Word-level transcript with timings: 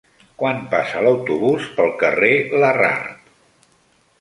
Quan 0.43 0.61
passa 0.71 1.03
l'autobús 1.07 1.67
pel 1.75 1.93
carrer 1.99 2.33
Larrard? 2.65 3.31